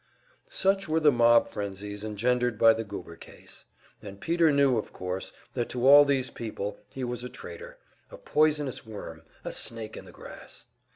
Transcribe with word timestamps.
Such 0.49 0.89
were 0.89 0.99
the 0.99 1.11
mob 1.11 1.47
frenzies 1.47 2.03
engendered 2.03 2.57
by 2.57 2.73
the 2.73 2.83
Goober 2.83 3.15
case; 3.17 3.65
and 4.01 4.19
Peter 4.19 4.51
knew, 4.51 4.79
of 4.79 4.91
course, 4.91 5.31
that 5.53 5.69
to 5.69 5.87
all 5.87 6.05
these 6.05 6.31
people 6.31 6.79
he 6.89 7.03
was 7.03 7.23
a 7.23 7.29
traitor, 7.29 7.77
a 8.09 8.17
poisonous 8.17 8.83
worm, 8.83 9.21
a 9.45 9.51
snake 9.51 9.95
in 9.95 10.05
the 10.05 10.11
grass. 10.11 10.65